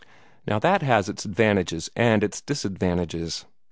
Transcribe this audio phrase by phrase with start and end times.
[0.47, 3.45] Now that has its advantages and its disadvantages.